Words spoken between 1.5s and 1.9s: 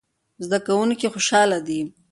دي.